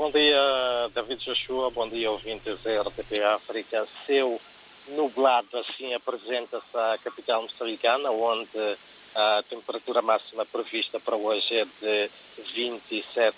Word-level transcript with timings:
Bom 0.00 0.10
dia, 0.10 0.88
David 0.94 1.22
Joshua. 1.22 1.70
Bom 1.70 1.86
dia, 1.86 2.10
ouvintes 2.10 2.58
da 2.62 2.80
RTP 2.80 3.22
África. 3.22 3.86
Seu 4.06 4.40
nublado 4.88 5.58
assim 5.58 5.92
apresenta-se 5.92 6.74
a 6.74 6.96
capital 7.04 7.42
moçambicana, 7.42 8.10
onde 8.10 8.78
a 9.14 9.42
temperatura 9.42 10.00
máxima 10.00 10.46
prevista 10.46 10.98
para 10.98 11.14
hoje 11.14 11.54
é 11.54 11.66
de 11.66 12.10
27 12.54 13.36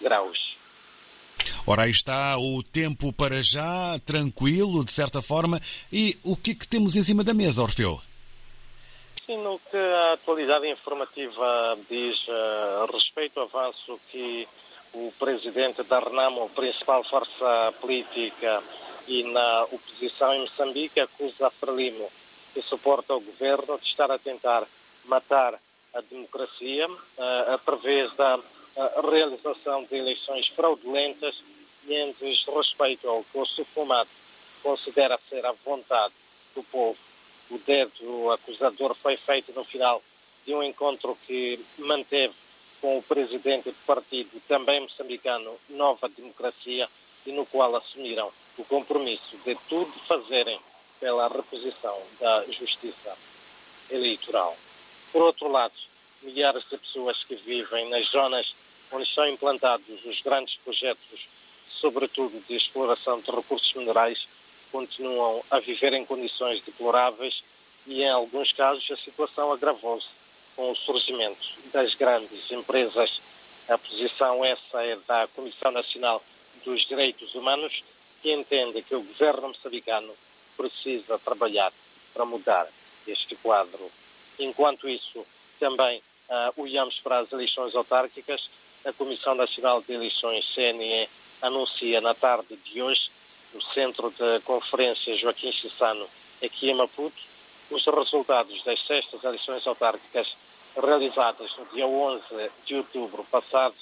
graus. 0.00 0.56
Ora, 1.66 1.82
aí 1.82 1.90
está 1.90 2.38
o 2.38 2.62
tempo 2.62 3.12
para 3.12 3.42
já, 3.42 3.98
tranquilo, 4.06 4.84
de 4.84 4.92
certa 4.92 5.20
forma. 5.20 5.60
E 5.92 6.16
o 6.22 6.36
que 6.36 6.52
é 6.52 6.54
que 6.54 6.68
temos 6.68 6.94
em 6.94 7.02
cima 7.02 7.24
da 7.24 7.34
mesa, 7.34 7.60
Orfeu? 7.60 8.00
Sim, 9.26 9.38
no 9.38 9.58
que 9.68 9.76
a 9.76 10.12
atualidade 10.12 10.68
informativa 10.70 11.76
diz 11.90 12.14
a 12.28 12.86
respeito 12.92 13.40
ao 13.40 13.46
avanço 13.46 13.98
que 14.12 14.46
o 14.94 15.12
presidente 15.18 15.82
da 15.82 15.98
Renamo, 15.98 16.48
principal 16.50 17.02
força 17.04 17.74
política 17.80 18.62
e 19.08 19.24
na 19.24 19.64
oposição 19.64 20.34
em 20.34 20.40
Moçambique, 20.40 21.00
acusa 21.00 21.50
Frelimo, 21.50 22.08
que 22.52 22.62
suporta 22.62 23.14
o 23.14 23.20
governo, 23.20 23.78
de 23.78 23.88
estar 23.88 24.10
a 24.10 24.18
tentar 24.18 24.66
matar 25.04 25.58
a 25.92 26.00
democracia 26.00 26.88
uh, 26.88 27.54
através 27.54 28.14
da 28.14 28.38
uh, 28.38 29.10
realização 29.10 29.84
de 29.84 29.96
eleições 29.96 30.46
fraudulentas 30.48 31.34
e 31.86 31.94
em 31.94 32.12
desrespeito 32.12 33.08
ao 33.08 33.24
que 33.24 33.38
o 33.38 33.46
Sufumato 33.46 34.10
considera 34.62 35.18
ser 35.28 35.44
a 35.44 35.52
vontade 35.64 36.14
do 36.54 36.62
povo. 36.62 36.98
O 37.50 37.58
dedo 37.58 38.30
acusador 38.30 38.94
foi 39.02 39.16
feito 39.18 39.52
no 39.52 39.64
final 39.64 40.02
de 40.46 40.54
um 40.54 40.62
encontro 40.62 41.18
que 41.26 41.62
manteve 41.78 42.34
com 42.84 42.98
o 42.98 43.02
presidente 43.02 43.70
do 43.70 43.86
partido, 43.86 44.42
também 44.46 44.78
moçambicano, 44.78 45.58
Nova 45.70 46.06
Democracia, 46.06 46.86
e 47.24 47.32
no 47.32 47.46
qual 47.46 47.74
assumiram 47.76 48.30
o 48.58 48.64
compromisso 48.66 49.38
de 49.42 49.54
tudo 49.70 49.90
fazerem 50.06 50.60
pela 51.00 51.26
reposição 51.28 51.98
da 52.20 52.44
justiça 52.44 53.16
eleitoral. 53.88 54.54
Por 55.10 55.22
outro 55.22 55.48
lado, 55.48 55.72
milhares 56.20 56.62
de 56.68 56.76
pessoas 56.76 57.24
que 57.24 57.36
vivem 57.36 57.88
nas 57.88 58.06
zonas 58.10 58.54
onde 58.92 59.08
estão 59.08 59.26
implantados 59.28 60.04
os 60.04 60.20
grandes 60.20 60.54
projetos, 60.56 61.26
sobretudo 61.80 62.38
de 62.46 62.54
exploração 62.54 63.18
de 63.18 63.30
recursos 63.30 63.72
minerais, 63.72 64.28
continuam 64.70 65.42
a 65.50 65.58
viver 65.58 65.94
em 65.94 66.04
condições 66.04 66.62
deploráveis 66.62 67.42
e, 67.86 68.02
em 68.02 68.10
alguns 68.10 68.52
casos, 68.52 68.86
a 68.90 68.96
situação 68.98 69.50
agravou-se 69.50 70.23
com 70.56 70.70
o 70.70 70.76
surgimento 70.76 71.46
das 71.72 71.94
grandes 71.94 72.50
empresas. 72.50 73.20
A 73.68 73.78
posição 73.78 74.44
essa 74.44 74.82
é 74.84 74.96
da 75.06 75.26
Comissão 75.28 75.70
Nacional 75.70 76.22
dos 76.64 76.86
Direitos 76.86 77.34
Humanos, 77.34 77.82
que 78.22 78.32
entende 78.32 78.82
que 78.82 78.94
o 78.94 79.02
governo 79.02 79.48
moçambicano 79.48 80.14
precisa 80.56 81.18
trabalhar 81.18 81.72
para 82.12 82.24
mudar 82.24 82.68
este 83.06 83.34
quadro. 83.36 83.90
Enquanto 84.38 84.88
isso, 84.88 85.26
também 85.58 85.98
uh, 86.28 86.62
olhamos 86.62 86.98
para 87.00 87.18
as 87.18 87.32
eleições 87.32 87.74
autárquicas. 87.74 88.48
A 88.84 88.92
Comissão 88.92 89.34
Nacional 89.34 89.82
de 89.82 89.94
Eleições, 89.94 90.46
CNE, 90.54 91.08
anuncia 91.40 92.00
na 92.00 92.14
tarde 92.14 92.56
de 92.56 92.82
hoje, 92.82 93.10
no 93.52 93.62
Centro 93.72 94.10
de 94.10 94.40
Conferência 94.40 95.16
Joaquim 95.16 95.52
Chissano, 95.52 96.08
aqui 96.42 96.70
em 96.70 96.74
Maputo, 96.74 97.16
os 97.74 97.84
resultados 97.84 98.62
das 98.62 98.80
sextas 98.86 99.22
eleições 99.24 99.66
autárquicas 99.66 100.32
realizadas 100.76 101.50
no 101.56 101.66
dia 101.66 101.86
11 101.86 102.22
de 102.66 102.76
outubro 102.76 103.24
passado. 103.24 103.74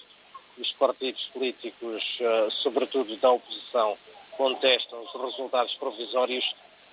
Os 0.58 0.72
partidos 0.72 1.22
políticos, 1.32 2.02
uh, 2.20 2.50
sobretudo 2.62 3.16
da 3.16 3.30
oposição, 3.30 3.96
contestam 4.32 5.02
os 5.02 5.12
resultados 5.12 5.74
provisórios 5.74 6.44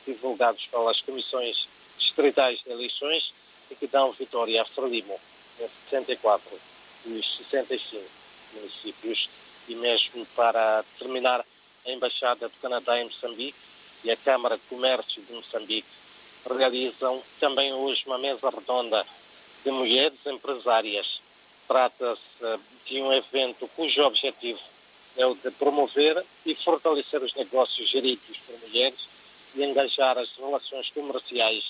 divulgados 0.06 0.66
pelas 0.68 1.00
comissões 1.02 1.68
distritais 1.98 2.60
de 2.64 2.72
eleições 2.72 3.32
e 3.72 3.76
que 3.76 3.88
dão 3.88 4.12
vitória 4.12 4.62
a 4.62 4.66
Frelimo 4.66 5.20
em 5.60 5.68
64 5.90 6.60
dos 7.06 7.38
65 7.38 8.04
municípios. 8.54 9.30
E 9.68 9.76
mesmo 9.76 10.26
para 10.36 10.84
terminar, 10.98 11.46
a 11.86 11.92
Embaixada 11.92 12.50
do 12.50 12.56
Canadá 12.62 13.00
em 13.00 13.06
Moçambique 13.06 13.58
e 14.04 14.12
a 14.12 14.18
Câmara 14.18 14.58
de 14.58 14.64
Comércio 14.64 15.22
de 15.22 15.34
Moçambique 15.34 15.88
realizam 16.46 17.24
também 17.40 17.74
hoje 17.74 18.04
uma 18.06 18.18
mesa 18.18 18.50
redonda 18.50 19.06
de 19.64 19.72
mulheres 19.72 20.20
empresárias. 20.26 21.20
Trata-se 21.68 22.60
de 22.86 23.02
um 23.02 23.14
evento 23.14 23.68
cujo 23.76 24.02
objetivo 24.02 24.60
é 25.18 25.26
o 25.26 25.36
de 25.36 25.52
promover 25.52 26.26
e 26.46 26.56
fortalecer 26.56 27.22
os 27.22 27.34
negócios 27.36 27.90
geridos 27.90 28.38
por 28.46 28.58
mulheres 28.60 29.00
e 29.54 29.64
engajar 29.64 30.18
as 30.18 30.30
relações 30.38 30.90
comerciais 30.90 31.64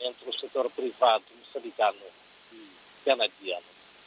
entre 0.00 0.30
o 0.30 0.38
setor 0.38 0.70
privado 0.70 1.24
moçambicano 1.38 1.98
e 2.52 2.68
canadiano. 3.04 3.64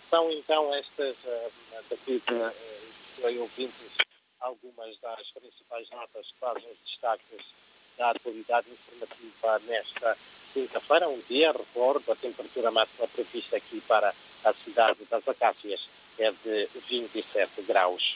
São 0.10 0.32
então 0.32 0.74
estas, 0.76 1.16
uh, 1.26 1.52
daqui 1.90 2.22
uh, 2.32 3.42
ouvintes, 3.42 3.92
algumas 4.40 4.98
das 5.00 5.28
principais 5.32 5.90
notas 5.90 6.28
que 6.28 6.40
fazem 6.40 6.70
os 6.70 6.78
destaques 6.86 7.46
da 7.98 8.12
atualidade 8.12 8.68
informativa 8.72 9.60
nesta 9.68 10.18
quinta-feira, 10.54 11.10
um 11.10 11.20
dia, 11.28 11.52
recordo, 11.52 12.12
a 12.12 12.16
temperatura 12.16 12.72
máxima 12.72 13.08
prevista 13.08 13.58
aqui 13.58 13.82
para 13.82 14.14
a 14.44 14.54
cidade 14.54 15.00
das 15.10 15.28
Acácias 15.28 15.82
é 16.18 16.32
de 16.32 16.70
27 16.88 17.62
graus. 17.64 18.16